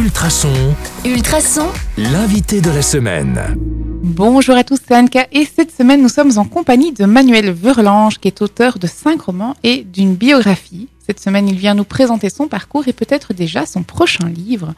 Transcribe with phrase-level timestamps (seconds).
[0.00, 0.74] Ultrason,
[1.04, 1.66] Ultrason,
[1.98, 3.38] l'invité de la semaine.
[4.02, 8.18] Bonjour à tous, c'est Anka et cette semaine nous sommes en compagnie de Manuel Verlange
[8.18, 10.88] qui est auteur de cinq romans et d'une biographie.
[11.06, 14.72] Cette semaine il vient nous présenter son parcours et peut-être déjà son prochain livre.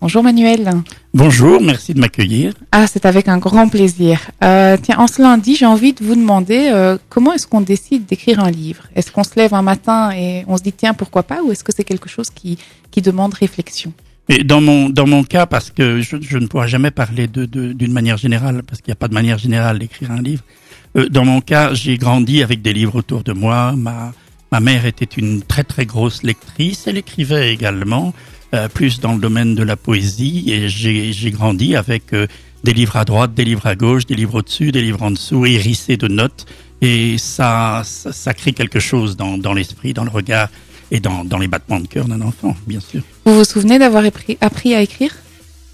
[0.00, 0.68] Bonjour Manuel.
[1.14, 2.54] Bonjour, merci de m'accueillir.
[2.72, 4.22] Ah, c'est avec un grand plaisir.
[4.42, 8.06] Euh, tiens, en ce lundi, j'ai envie de vous demander euh, comment est-ce qu'on décide
[8.06, 8.88] d'écrire un livre?
[8.96, 11.42] Est-ce qu'on se lève un matin et on se dit tiens pourquoi pas?
[11.44, 12.58] Ou est-ce que c'est quelque chose qui,
[12.90, 13.92] qui demande réflexion?
[14.28, 18.16] Et dans mon dans mon cas, parce que je, ne pourrai jamais parler d'une manière
[18.16, 20.42] générale, parce qu'il n'y a pas de manière générale d'écrire un livre.
[20.96, 23.74] euh, dans mon cas, j'ai grandi avec des livres autour de moi.
[23.76, 24.12] Ma
[24.50, 26.86] ma mère était une très très grosse lectrice.
[26.86, 28.14] Elle écrivait également,
[28.54, 30.44] euh, plus dans le domaine de la poésie.
[30.48, 32.26] Et j'ai j'ai grandi avec euh,
[32.62, 35.44] des livres à droite, des livres à gauche, des livres au-dessus, des livres en dessous,
[35.44, 36.46] hérissés de notes.
[36.80, 40.48] Et ça ça, ça crée quelque chose dans dans l'esprit, dans le regard
[40.90, 43.02] et dans dans les battements de cœur d'un enfant, bien sûr.
[43.24, 45.14] Vous vous souvenez d'avoir appris, appris à écrire?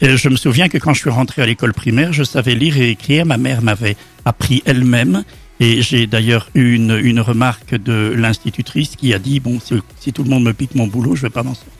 [0.00, 2.90] Je me souviens que quand je suis rentré à l'école primaire, je savais lire et
[2.90, 3.24] écrire.
[3.24, 5.24] Ma mère m'avait appris elle-même.
[5.60, 10.12] Et j'ai d'ailleurs eu une, une remarque de l'institutrice qui a dit, bon, si, si
[10.12, 11.72] tout le monde me pique mon boulot, je vais pas m'en sortir.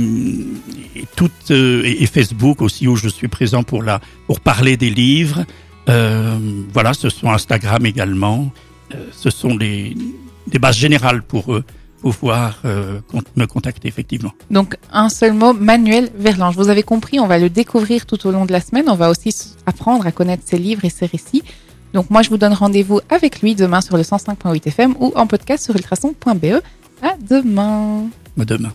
[1.16, 4.90] tout, euh, et, et Facebook aussi où je suis présent pour, la, pour parler des
[4.90, 5.46] livres.
[5.90, 6.38] Euh,
[6.74, 8.52] voilà, ce sont Instagram également.
[8.94, 9.96] Euh, ce sont les,
[10.48, 11.64] des bases générales pour eux
[12.12, 13.00] pouvoir euh,
[13.36, 14.32] me contacter effectivement.
[14.52, 16.56] Donc un seul mot, Manuel Verlange.
[16.56, 18.86] Vous avez compris, on va le découvrir tout au long de la semaine.
[18.88, 21.44] On va aussi apprendre à connaître ses livres et ses récits.
[21.94, 25.28] Donc moi, je vous donne rendez-vous avec lui demain sur le 105.8 FM ou en
[25.28, 26.62] podcast sur ultrason.be.
[27.02, 28.08] À demain.
[28.40, 28.72] À demain.